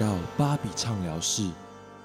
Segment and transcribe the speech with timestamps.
[0.00, 1.46] 到芭比畅聊室，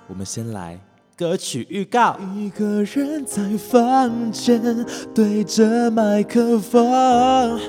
[0.09, 0.77] 我们先来。
[1.17, 2.17] 歌曲预告。
[2.35, 7.59] 一个人在房间对着麦克风，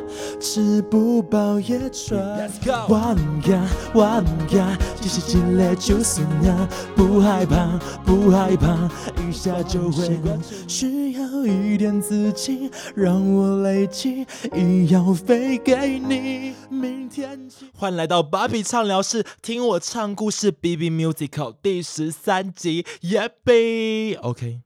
[0.40, 2.18] 吃不饱也喘。
[2.18, 3.16] Let's go 玩
[3.48, 8.90] 呀玩呀，继续进来就是呀，不害怕不害怕，
[9.28, 10.40] 一下就会完。
[10.66, 17.66] 需要一点资金让我累积医药费给你，明天起。
[17.74, 20.50] 欢迎来到芭比畅聊室，听我唱故事。
[20.50, 24.16] B B Musical 第十三集，耶比。
[24.16, 24.62] OK，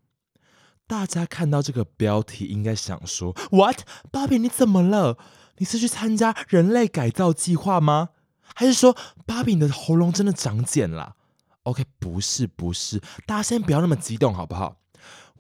[0.87, 3.83] 大家看到这个标题，应该想说：What？
[4.11, 5.19] 芭比你怎么了？
[5.59, 8.09] 你是去参加人类改造计划吗？
[8.55, 11.17] 还是说芭比你的喉咙真的长茧了
[11.65, 14.79] ？OK，不是不是，大家先不要那么激动好不好？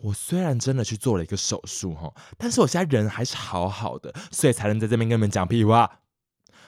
[0.02, 6.00] 我虽然真的去做了一个手术哈，但是我现在人还是好好的，所以才能在这边跟你们讲屁话。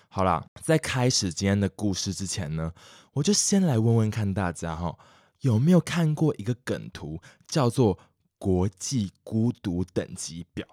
[0.08, 2.72] 好了，在开始今天的故事之前呢，
[3.14, 4.94] 我就先来问问看大家哈，
[5.42, 7.98] 有没有看过一个梗图，叫做
[8.38, 10.66] “国际孤独等级表”，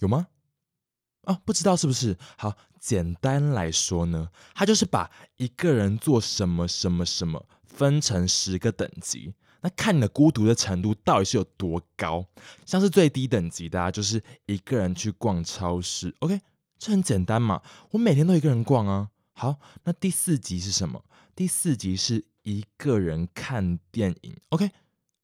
[0.00, 0.28] 有吗？
[1.22, 2.16] 啊，不知道是不是？
[2.36, 12.26] 好，简单来说呢，它就是把一个人做什么什么什么分成十个等级，那看你的孤独的程度到底是有多高。
[12.66, 16.40] 像是最低等级的啊，就是一个人去逛超市，OK，
[16.76, 19.10] 这很简单嘛，我每天都一个人逛啊。
[19.34, 21.02] 好，那第四级是什么？
[21.34, 24.70] 第四集是一个人看电影，OK，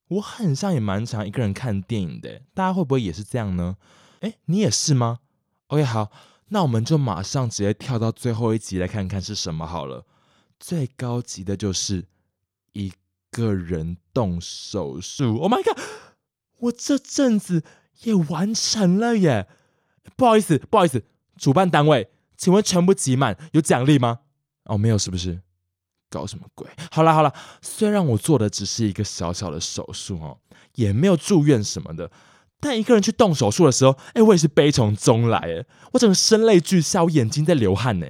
[0.09, 3.77] 我很像也蛮常一个人看电影的，大家会不会也是这样呢？
[4.21, 5.19] 哎，你也是吗
[5.67, 6.11] ？OK，好，
[6.49, 10.07] 那我们就马上直接跳到最后一集来看看是什么好了。
[10.59, 12.07] 最高级的就是
[12.73, 12.93] 一
[13.31, 15.79] 个人动手术，Oh my god！
[16.61, 17.63] 我这阵子
[18.01, 19.47] 也完成了耶。
[20.17, 21.05] 不好意思，不好意思，
[21.37, 24.21] 主办单位，请问全部集满有奖励吗？
[24.65, 25.43] 哦，没有，是不是？
[26.11, 26.67] 搞什么鬼？
[26.91, 30.39] 好啦好啦，虽然我做的只是一个小小的手术哦，
[30.75, 32.11] 也没有住院什么的，
[32.61, 38.07] 但一个人去动手术的时候，哎，我也是悲从中来，哎，我整个声泪俱下，我眼睛在流汗呢。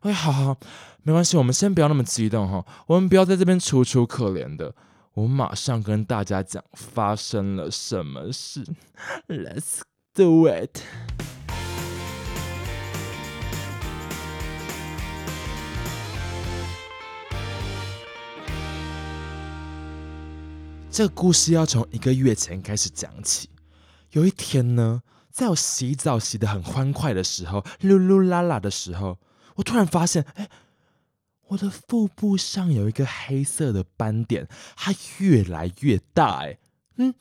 [0.00, 0.56] 哎，好好好，
[1.02, 4.74] 没关系，我们先不要那么激动哈，我们不要在这边楚楚可怜的，
[5.14, 8.64] 我们马上跟大家讲发生了什么事
[9.28, 9.80] ，Let's
[10.14, 10.80] do it。
[20.94, 23.48] 这个故事要从一个月前开始讲起。
[24.12, 29.18] 有一天呢，在我洗澡洗得很欢快的时候，噜噜啦啦的时候，
[29.56, 30.48] 我突然发现，哎，
[31.48, 34.46] 我的腹部上有一个黑色的斑点，
[34.76, 36.58] 它越来越大，哎，
[36.98, 37.12] 嗯，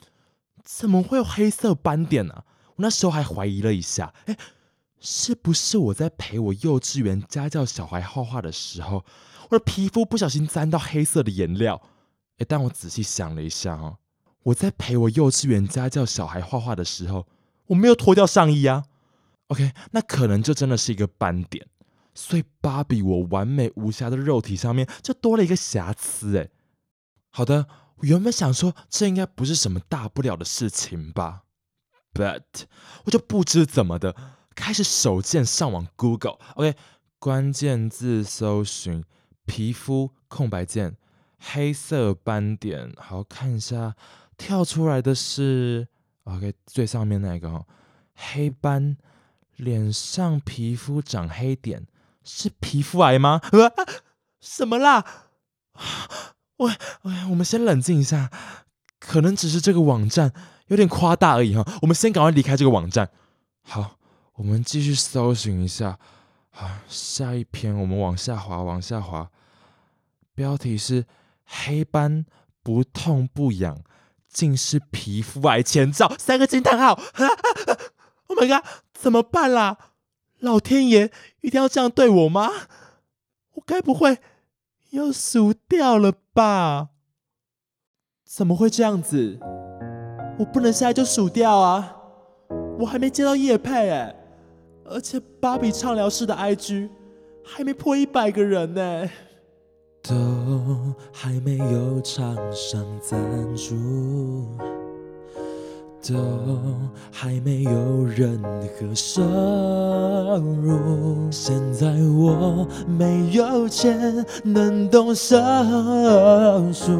[0.63, 4.37] 怎么会有黑色斑点呢、我那时候还怀疑了一下，哎，
[4.99, 9.03] 是不是我在陪我幼稚园家教小孩画画的时候，
[9.49, 11.81] 我的皮肤不小心沾到黑色的颜料？
[12.37, 13.97] 哎，但我仔细想了一下哦，
[14.43, 17.27] 我在陪我幼稚园家教小孩画画的时候，
[17.67, 18.85] 我没有脱掉上衣啊。
[19.47, 21.67] OK，那可能就真的是一个斑点，
[22.15, 26.37] 所以芭比我完美无瑕的肉体上面就多了一个瑕疵。
[26.37, 26.49] 哎，
[27.29, 27.67] 好的，
[27.97, 31.43] 我原本想说这应该不是什么大不了的事情吧
[32.13, 32.43] ，But
[33.05, 34.15] 我就不知怎么的
[34.55, 36.75] 开始手贱上网 Google，OK，、
[37.19, 39.03] 关键字搜寻
[39.45, 40.97] 皮肤空白键。
[41.51, 43.95] 黑色斑点，好看一下，
[44.37, 45.85] 跳出来的是
[46.23, 47.67] OK 最上面那个哦，
[48.15, 48.95] 黑斑，
[49.57, 51.85] 脸上皮肤长黑点，
[52.23, 53.41] 是皮肤癌吗？
[53.51, 53.73] 呃，
[54.39, 55.03] 什么啦？
[56.57, 56.71] 喂
[57.01, 58.31] 喂，我们先冷静一下，
[58.99, 60.31] 可能只是这个网站
[60.67, 63.09] 有点夸大而已哈，我们先赶快离开这个网站。
[63.63, 63.97] 好，
[64.35, 65.99] 我们继续搜寻一下，
[66.51, 69.29] 好，下一篇我们往下滑，往下滑，
[70.33, 71.05] 标题是。
[71.65, 72.25] 黑斑
[72.63, 73.83] 不痛不痒，
[74.27, 76.11] 竟是皮肤癌前兆！
[76.17, 76.99] 三个惊叹号！
[78.27, 79.77] Oh my god，怎么办啦？
[80.39, 81.11] 老天爷
[81.41, 82.49] 一定要这样对我吗？
[83.53, 84.17] 我该不会
[84.89, 86.89] 要数掉了吧？
[88.25, 89.39] 怎么会这样子？
[90.39, 91.95] 我不能现在就数掉啊！
[92.79, 94.15] 我还没接到叶配哎，
[94.85, 96.89] 而且芭比畅聊室的 IG
[97.45, 99.09] 还没破一百个人呢。
[100.05, 100.13] 都
[101.13, 103.17] 还没有厂商赞
[103.55, 103.73] 助，
[106.05, 106.13] 都
[107.09, 109.21] 还没有任何收
[110.61, 111.31] 入。
[111.31, 115.37] 现在我没有钱能动手
[116.73, 116.91] 术，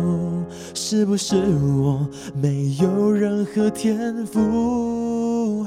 [0.73, 5.65] 是不是我没有任何天赋？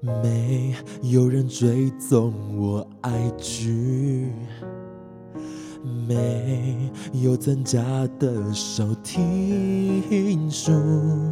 [0.00, 4.30] 没有人追踪我 IG。
[6.08, 7.82] 没有增加
[8.18, 10.72] 的收听数，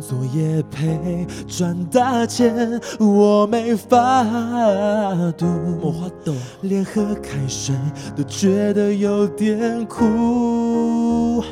[0.00, 4.24] 作业陪赚大钱，我没法
[5.36, 5.46] 度，
[5.80, 6.32] 我花豆。
[6.62, 7.74] 连喝开水
[8.16, 11.42] 都觉得有点苦。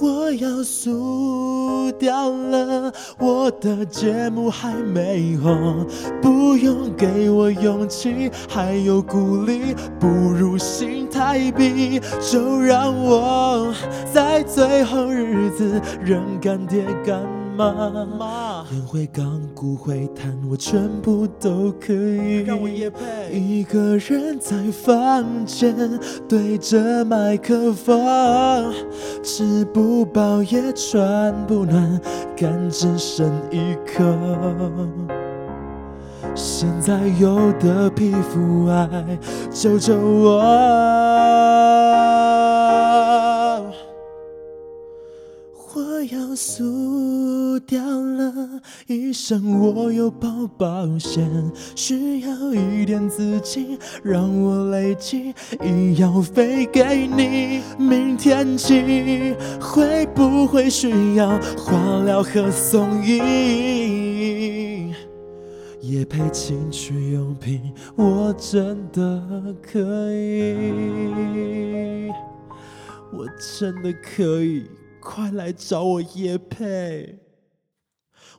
[0.00, 5.86] 我要输掉了，我的节目还没红，
[6.20, 13.72] 不用给我勇气，还有鼓励，不如心太比，就让我
[14.12, 17.22] 在最后日子认干爹干。
[17.56, 17.72] 妈，
[18.72, 22.42] 烟灰缸、骨灰坛，我全部都可以。
[22.44, 22.98] 让我也配。
[23.30, 25.74] 一个人在房间
[26.26, 28.72] 对着麦克风，
[29.22, 32.00] 吃不饱也穿不暖，
[32.36, 34.02] 肝只剩一颗。
[36.34, 39.18] 现在有的皮肤爱，
[39.50, 40.40] 救救我！
[45.76, 46.34] 我要
[47.60, 51.28] 掉了，医生，我有保保险，
[51.74, 57.62] 需要一点资金让我累积医药费给你。
[57.78, 64.92] 明天起会不会需要化疗和送医？
[65.80, 67.60] 也配情趣用品，
[67.94, 69.80] 我真的可
[70.12, 70.56] 以，
[73.12, 73.26] 我
[73.58, 74.64] 真的可以。
[74.98, 77.18] 快来找我叶佩！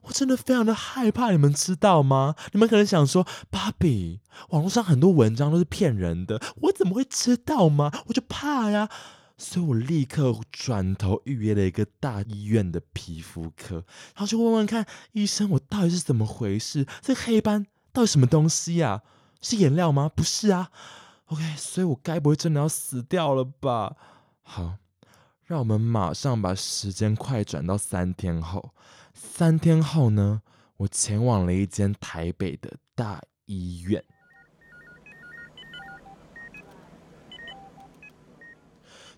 [0.04, 2.36] 我真的非常的害怕，你们知道吗？
[2.54, 4.20] 你们可能想说，芭比，
[4.50, 7.92] 网络上很多文章都是骗人的，我怎么会知道吗？
[8.08, 8.90] 我就怕呀，
[9.38, 13.76] 所以我立刻转头预约了一个大医院的皮肤科，
[14.14, 16.86] 然后就问问看医生，我到底是怎么回事？
[17.02, 19.02] 这黑斑到底什么东西呀？
[19.42, 20.10] 是颜料吗？
[20.14, 20.70] 不是啊。
[21.28, 23.96] OK，所以我该不会真的要死掉了吧？
[24.44, 24.76] 好。
[25.46, 28.74] 让我们马上把时间快转到三天后。
[29.34, 30.42] 三天后呢，
[30.78, 34.02] 我前往了一间台北的大医院，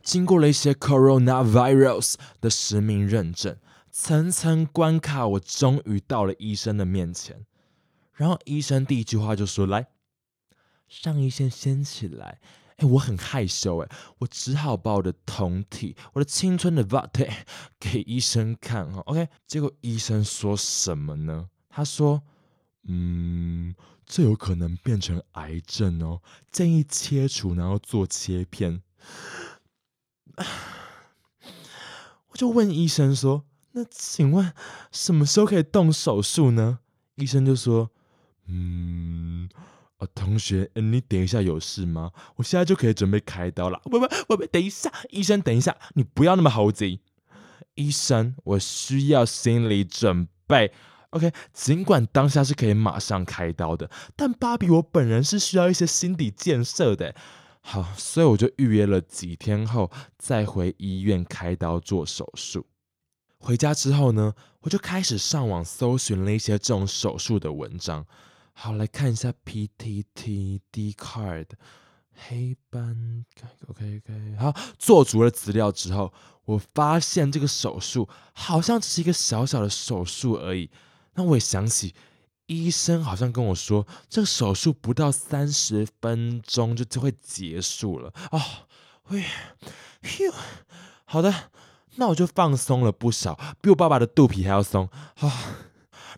[0.02, 3.58] 经过了一些 coronavirus 的实名认证，
[3.92, 7.46] 层层关卡，我终于到了医生的面前。
[8.14, 9.88] 然后医生第一句话就说：“来，
[10.88, 12.40] 上医线掀起来。”
[12.78, 13.90] 哎，我很害羞哎，
[14.20, 17.28] 我只好把我的酮体、我的青春的 v a t
[17.80, 19.02] 给医生看哈。
[19.08, 21.50] OK，结果医生说什么呢？
[21.70, 22.22] 他说
[22.88, 23.74] ：“嗯，
[24.06, 26.22] 这有可能变成癌症哦，
[26.52, 28.84] 建议切除，然后做切片。
[32.30, 34.54] ”我就问医生说：“那请问
[34.92, 36.80] 什么时候可以动手术呢？”
[37.18, 37.90] 医生就说
[38.46, 39.50] ：“嗯。”
[39.98, 42.12] 啊，同学，你等一下有事吗？
[42.36, 43.82] 我现在就可以准备开刀了。
[43.86, 47.02] 不不不不，等一下，医生，等一下，你不要那么猴急。
[47.74, 50.72] 医生，我需要心理准备。
[51.12, 57.16] OK，尽管当下是可以马上开刀的，但芭比我本人是需要一些心理建设的。
[57.62, 62.68] 好，所以我就预约了几天后再回医院开刀做手术。
[63.40, 68.06] 回家之后呢，我就开始上网搜寻了一些这种手术的文章。
[68.60, 71.46] 好，来看一下 PTT D card
[72.12, 73.24] 黑斑
[73.68, 74.36] ，OK OK。
[74.40, 76.12] 好，做足了资料之后，
[76.44, 80.72] 我发现这个手术好像只是一个小小的手术而已。
[81.14, 81.94] 那我也想起
[82.48, 88.12] 医生好像跟我说，这个手术不到三十分钟就就会结束了。
[88.32, 88.42] 哦，
[89.10, 90.34] 喂，哟，
[91.06, 91.52] 好的，
[91.98, 94.90] 那我就放松了不少，比我爸爸的肚皮还要松。
[95.20, 95.67] 啊。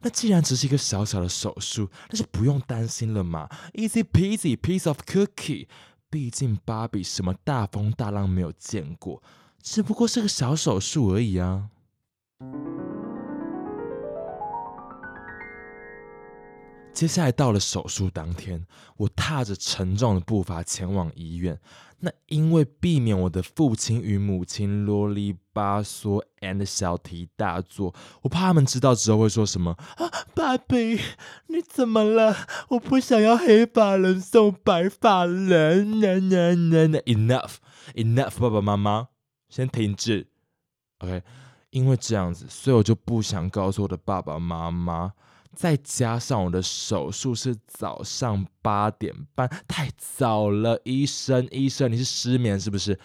[0.02, 5.68] 那既然只是一个小小的手术，那就不用担心了嘛，easy peasy piece of cookie。
[6.10, 9.22] 毕竟芭比什么大风大浪没有见过，
[9.62, 11.70] 只不过是个小手术而已啊。
[17.00, 21.58] 接下来到了手术当天，我踏着沉重的步伐前往医院。
[22.00, 31.00] 那因为避免我的父亲与母亲啰里吧嗦 and 小题大做，我怕他们知道之后会说什么啊，爸比
[31.48, 32.36] 你怎么了？
[32.72, 35.88] 我不想要黑发人送白发人。
[36.02, 37.54] Enough,
[37.94, 39.08] enough，爸爸妈妈
[39.48, 40.28] 先停止。
[40.98, 41.24] OK，
[41.70, 45.14] 因为这样子，所以我就不想告诉我的爸爸妈妈。
[45.56, 50.80] 再加上我的手术是早上八点半，太早了。
[50.86, 53.00] 医生，医生，你是失眠是不是？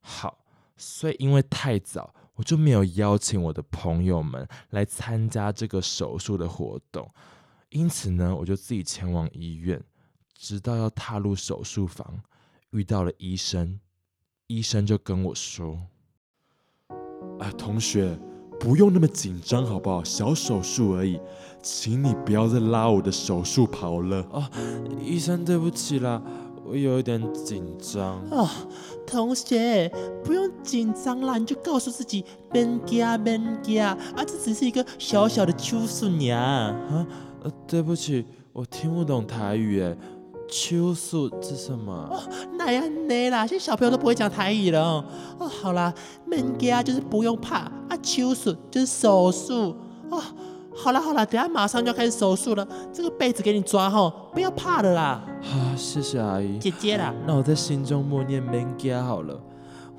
[0.00, 0.38] 好，
[0.76, 7.08] 所以因为太早，我就没有邀请我的朋友们来参加这个手术的活动。
[7.70, 9.82] 因此呢，我就自己前往医院，
[10.34, 12.22] 直到要踏入手术房，
[12.70, 13.80] 遇到了医生。
[14.46, 15.86] 医生就跟我说
[17.40, 18.18] ：“哎，同学，
[18.58, 20.02] 不用那么紧张好不好？
[20.02, 21.18] 小手术而已，
[21.62, 24.44] 请你不要再拉我的手术袍了。”哦，
[25.02, 26.20] 医生，对不起啦，
[26.66, 28.20] 我有一点紧张。
[28.30, 28.48] 哦，
[29.06, 29.90] 同学，
[30.24, 36.38] 不用紧张啦，你就告诉自己免惊免惊啊，这只是一个小小的手术呀。
[36.38, 37.06] 啊，
[37.44, 39.96] 呃，对不起，我听不懂台语诶。
[40.48, 41.92] 手术是什么？
[42.10, 42.20] 哦，
[42.56, 45.04] 那样呢啦，现在小朋友都不会讲台语了哦。
[45.38, 45.92] 哦，好啦，
[46.24, 49.76] 免惊就是不用怕啊，秋素就是手术
[50.10, 50.22] 哦。
[50.74, 55.22] 好啦好啦，等下马上就要开始手术了，这个被子给你抓哈，不要怕的啦。
[55.42, 56.56] 啊，谢谢阿姨。
[56.58, 59.38] 姐姐啦，那我在心中默念免惊好了。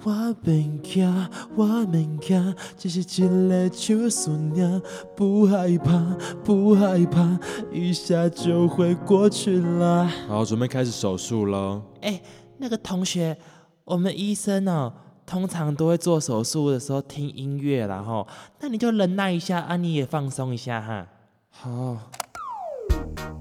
[0.03, 4.81] 我免惊，我免惊，只是一个手术呀，
[5.15, 7.37] 不害怕，不害怕，
[7.71, 10.09] 一下就会过去了。
[10.27, 11.81] 好，准备开始手术喽。
[12.01, 12.21] 哎，
[12.57, 13.37] 那个同学，
[13.83, 14.93] 我们医生哦，
[15.25, 18.25] 通常都会做手术的时候听音乐然后，
[18.61, 21.07] 那你就忍耐一下啊，你也放松一下哈。
[21.49, 21.69] 好。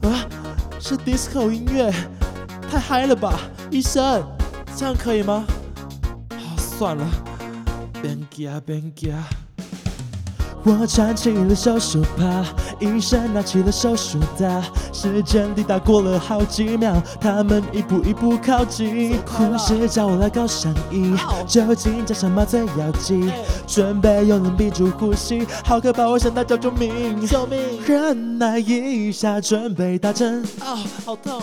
[0.02, 0.26] 啊，
[0.80, 1.92] 是 disco 音乐，
[2.68, 3.38] 太嗨了吧，
[3.70, 4.24] 医生，
[4.76, 5.44] 这样可以吗？
[6.78, 7.04] 算了，
[8.00, 9.12] 别惊别惊。
[10.62, 12.44] 我穿起了手术袍，
[12.78, 19.18] 医生拿起了手术刀，时间滴答过了好几秒，他们一步一步靠近。
[19.26, 21.16] 护士叫我来搞上衣，
[21.48, 23.28] 酒精加上麻醉药剂，
[23.66, 27.26] 准备用冷闭住呼吸，好可怕，我想大叫救命！
[27.26, 27.58] 救命！
[27.84, 30.44] 忍耐一下，准备打针。
[30.60, 31.42] 啊，好痛！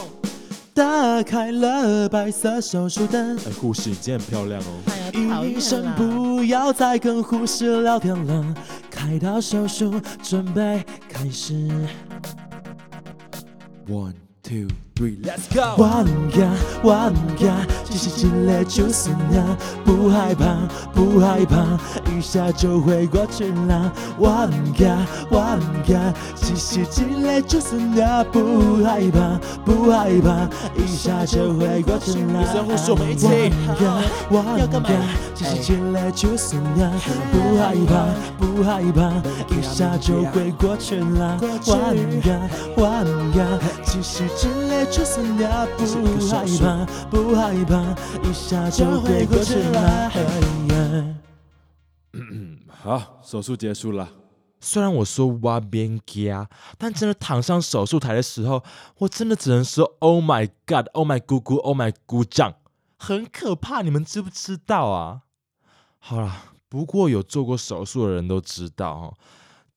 [0.75, 3.37] 打开了白色手术灯。
[3.37, 5.45] 哎，护士，你今天很漂亮哦。
[5.45, 8.53] 医生不要再跟护士聊天了，
[8.91, 11.53] 开刀手术准备开始。
[13.87, 14.67] One two
[15.03, 15.75] let's go。
[15.77, 16.49] 我唔惊，
[16.81, 17.51] 我唔惊，
[17.83, 19.43] 只是一个手术呀，
[19.83, 20.55] 不害怕，
[20.93, 21.77] 不害怕，
[22.09, 23.91] 一下就会过去了。
[24.17, 24.87] 我唔惊，
[25.29, 25.99] 我唔惊，
[26.35, 30.49] 只是一个手术呀，不害怕，不害怕，
[30.81, 32.41] 一下就会过去了。
[32.41, 33.27] 医生护士，我们一起。
[34.29, 34.95] 我唔惊，
[35.35, 36.89] 只是一个手术呀，
[37.33, 38.07] 不害怕，
[38.39, 39.11] 不害怕，
[39.53, 41.37] 一下就会过去了。
[41.41, 42.33] 我唔惊，
[42.77, 43.43] 我唔惊，
[43.83, 45.83] 只是一个手术呀，不
[46.27, 47.73] 害怕，不害怕，
[48.27, 50.11] 一下就会过去了。
[52.69, 54.07] 好，手术结束了。
[54.59, 58.63] 虽然我说哇边加，但真的躺上手术台的时候，
[58.99, 62.55] 我真的只能说 Oh my God，Oh my 姑姑，Oh my 姑丈，
[62.97, 63.81] 很可怕。
[63.81, 65.21] 你们知不知道啊？
[65.99, 69.13] 好了，不过有做过手术的人都知道哦，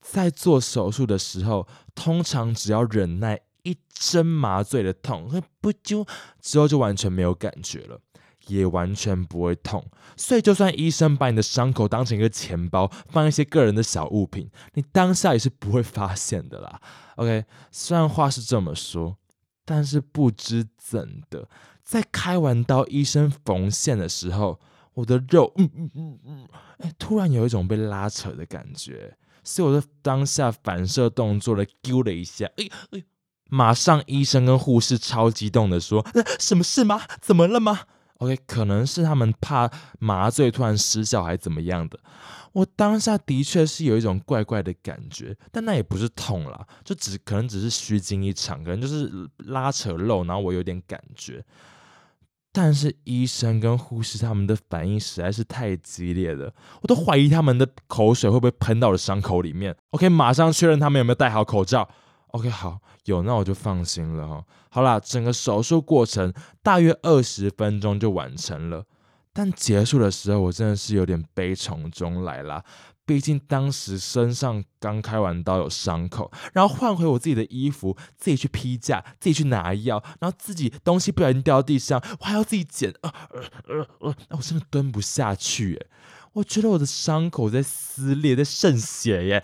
[0.00, 5.28] 在做手术的时候，通常只要忍耐一针麻醉的痛，
[5.60, 6.06] 不就
[6.40, 8.00] 之后就完全没有感觉了。
[8.46, 9.84] 也完全不会痛，
[10.16, 16.80] 所以就算医生把你的伤口当成一个钱包，放一些个人的小物品，你当下也是不会发现的啦。
[17.16, 19.18] OK，虽然话是这么说，
[19.66, 21.46] 但是不知怎的，
[21.84, 24.58] 在开完刀、医生缝线的时候，
[24.94, 26.48] 我的肉，嗯嗯嗯嗯，
[26.78, 33.04] 哎，突然有一种被拉扯的感觉，所以我的当下反射动作的丢了一下，哎哎，
[33.48, 37.02] 马上医生跟护士超激动的说：“那什么事吗？
[37.20, 37.80] 怎么了吗？”
[38.18, 41.98] OK，可能是他们怕麻醉突然失效，还怎么样的？
[42.52, 51.44] 我当下的确是有一种怪怪的感觉，但那也不是痛啦，就只可能只是虚惊一场，可能就是拉扯肉，然后我有点感觉。
[52.50, 56.52] 但是医生跟护士他们的反应实在是太激烈了，
[56.82, 59.76] 我都怀疑他们的口水会不会喷到了伤口里面。
[59.90, 61.88] OK，马上确认他们有没有戴好口罩。
[62.32, 64.44] OK，好，有那我就放心了哈。
[64.70, 66.32] 好啦，整个手术过程
[66.62, 68.84] 大约二十分钟就完成了，
[69.32, 72.62] 但结束的时候我真的是有点悲从中来啦。
[73.06, 83.10] 毕竟当时身上刚开完刀有伤口，然后换回我自己的衣服，自己去批假，自己去拿药，然后自己东西不小心掉到地上，我还要自己捡，呃
[83.66, 85.86] 呃呃，那我真的蹲不下去耶。
[86.34, 89.42] 我觉得我的伤口在撕裂，在渗血耶，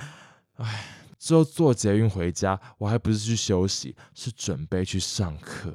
[0.57, 0.91] 唉。
[1.25, 5.75] 之后坐捷运回家，我还不是去休息，是准备去上课。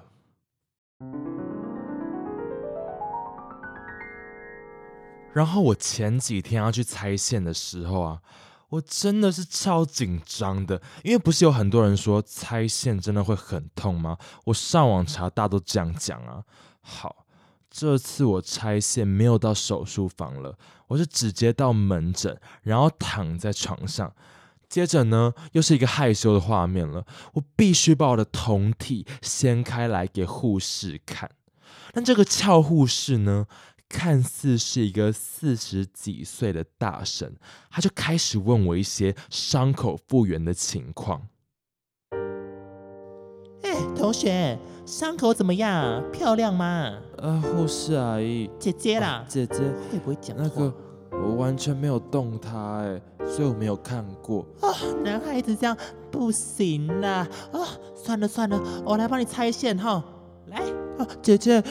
[5.34, 8.22] 然后我前几天要去拆线的时候啊，
[8.70, 14.20] 我真的是超紧张的，因为不是有很多人说拆线真的会很痛吗？
[14.46, 16.44] 我上网查，大都这样讲啊。
[16.82, 17.26] 好，
[17.72, 24.14] 这次我拆线没有到手术房了，我是直接到门诊，然后躺在床上。
[24.70, 27.06] 接着呢，又是一个害羞的画面了。
[27.34, 31.32] 我必须把我的酮体掀开来给护士看。
[31.92, 33.48] 但这个俏护士呢，
[33.90, 37.36] 看似是一个四十几岁的大神，
[37.72, 41.28] 他就开始问我一些伤口复原的情况。
[43.64, 46.04] 哎，同学，伤口怎么样？
[46.12, 47.00] 漂亮吗？
[47.18, 49.58] 呃，护士阿姨，姐姐啦，姐姐，
[49.92, 50.44] 会不会讲话？
[50.44, 50.74] 那个
[51.12, 54.46] 我完全没有动它，哎，所以我没有看过。
[54.62, 54.70] 啊，
[55.04, 55.76] 男孩子这样
[56.12, 57.28] 不行啦！
[57.52, 57.60] 啊，
[57.96, 60.04] 算了算了，我来帮你拆线哈。
[60.48, 60.58] 来，
[60.98, 61.64] 啊，姐姐，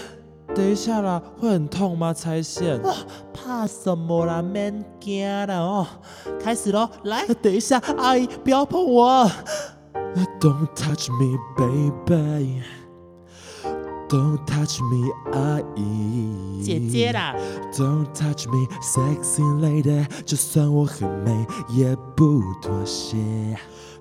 [0.55, 2.13] 等一下啦，会很痛吗？
[2.13, 2.81] 拆线？
[2.83, 2.95] 啊，
[3.33, 4.43] 怕什么啦？
[4.43, 5.87] 免惊啦哦，
[6.41, 6.89] 开始喽！
[7.05, 9.31] 来，等一下，阿姨不要碰我。
[10.41, 12.63] Don't touch me, baby.
[14.09, 16.63] Don't touch me, 阿姨。
[16.65, 17.13] 姐姐。
[17.13, 17.35] 啦
[17.75, 20.07] ，Don't touch me, sexy lady。
[20.25, 23.17] 就算我很美，也不妥协。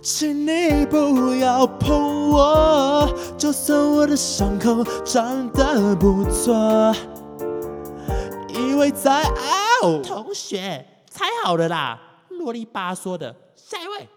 [0.01, 6.95] 请你不要碰我，就算我的伤口长得不错，
[8.47, 9.23] 因为在
[9.81, 10.01] 哦。
[10.05, 11.99] 同学，拆好了啦，
[12.29, 13.35] 啰里吧嗦的。
[13.55, 14.07] 下一位，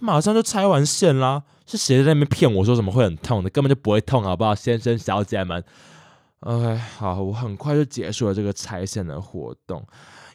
[0.00, 1.44] 马上就拆完线啦！
[1.66, 3.50] 是谁在那边骗我说什么会很痛的？
[3.50, 5.62] 根本就不会痛，好不好，先生小姐们
[6.40, 9.86] ？OK，好，我很快就结束了这个拆线的活动，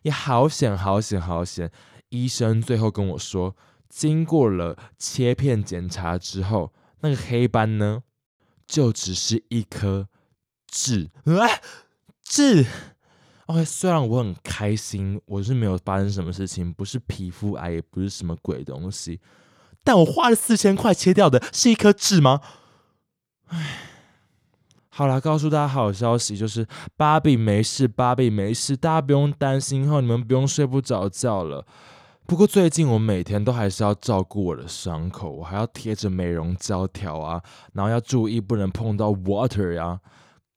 [0.03, 1.69] 也好险，好险，好险！
[2.09, 3.55] 医生最后跟我说，
[3.89, 8.03] 经过了切片检查之后，那个黑斑呢，
[8.67, 10.07] 就只是一颗
[10.67, 11.59] 痣，啊，
[12.23, 12.65] 痣。
[13.47, 19.19] OK，虽然我很开心，我是没有发生什么事情，不是皮肤癌，也不是什么鬼东西，
[19.85, 22.41] 但我花了四千块切掉的是一颗痣吗？
[23.49, 23.77] 唉，
[24.89, 31.65] 好啦，告诉大家好消息，就是芭比没事，芭比没事，大家不用担心哈，你们不用睡不着觉了。
[32.25, 37.39] 不过最近我每天都还是要照顾我的伤口，我还要贴着美容胶条啊，
[37.73, 39.99] 然后要注意不能碰到 water 呀、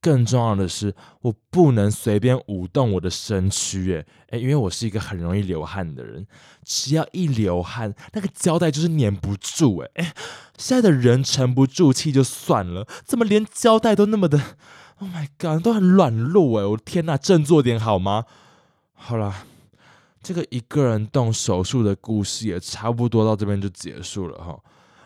[0.08, 6.26] 更重要的是，我不能随便舞动我的身躯，诶，因为我是一个很容易流汗的人，
[6.64, 10.12] 只要一流汗，那个胶带就是粘不住，诶诶，
[10.56, 14.40] 现在的人沉不住气就算了，怎么连胶带都那么的
[15.00, 18.24] ，Oh my god，都很软弱，诶，我的天呐，振作点好吗？
[18.94, 19.44] 好啦，
[20.22, 24.58] 这个一个人动手术的故事也差不多到这边就结束了哈。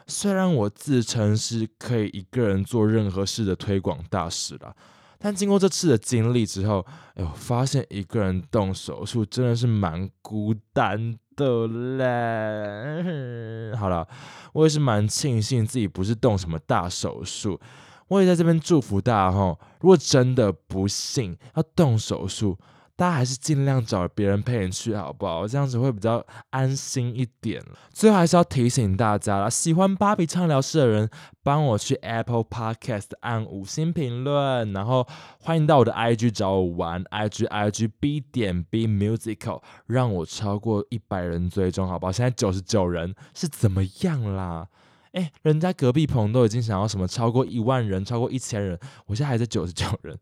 [0.07, 4.75] 虽然我自称是可以一个人做任何事的推广大使啦，
[5.23, 13.73] 但经过这次的经历之后，哎，呦发现一个人动手术真的是蛮孤单的嘞。
[13.79, 14.07] 好了，
[14.53, 17.61] 我也是蛮庆幸自己不是动什么大手术。
[18.09, 22.59] 我也在这边祝福大家哈，如果真的不幸要动手术，
[23.03, 25.45] 大家还是尽量找别人陪你去，好不好？
[25.49, 27.61] 这样子会比较安心一点。
[27.93, 31.11] 最后还是要提醒大家啦，喜欢芭比畅聊室的人，
[31.43, 35.05] 帮我去 Apple Podcast 按五星评论，然后
[35.41, 42.12] 欢迎到我的 IG 找我玩，IG IG B 点 B Musical，让我超过一百人追踪，好不好？
[42.12, 44.69] 现在九十九人是怎么样啦？
[45.11, 50.17] 哎，人家隔壁棚都已经想要什么超过一万人、超过一千人，我现在还在九十九人。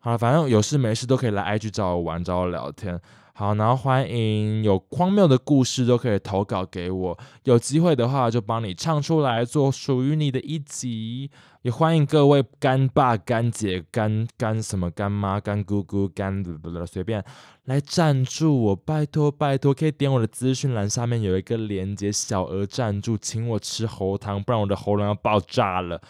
[0.00, 2.98] 好了，反正有事没事都可以来 IG 找我玩，找我聊天。
[3.34, 11.30] 好，然后欢迎有荒谬的故事都可以投稿给我，有机会的话就帮你唱出来，做属于你的一集。
[11.62, 17.22] 也欢迎各位干爸、干姐、干干什么干妈、干姑姑、干的的 随便
[17.64, 26.00] 来赞助我，拜托拜托，可以点我的资讯栏下面有一个连接，小额赞助，请我吃喉糖，不然我的喉咙要爆炸了。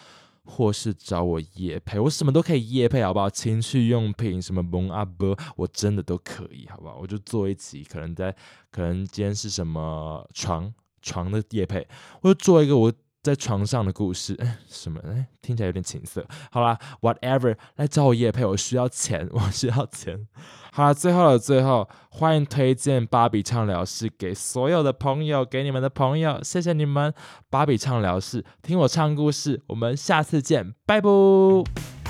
[0.51, 3.29] 或是找我夜配，我什么都可以夜配，好不好？
[3.29, 6.97] 情趣用品什么蒙阿波，我真的都可以，好不好？
[7.01, 8.35] 我就做一集，可能在，
[8.69, 11.87] 可能今天是什么床床的夜配，
[12.21, 14.99] 我就做一个我在床上的故事，哎，什么？
[15.05, 16.25] 哎，听起来有点情色。
[16.51, 20.27] 好啦 w h a t e v e r 来找我夜配，我需要钱， 我需要钱。
[20.71, 27.13] 好了，最后的最后，欢迎推荐芭比畅聊室给所有的朋友，给你们的朋友，谢谢你们。
[27.49, 32.00] 芭比畅聊室，听我唱故事，我们下次见，拜拜。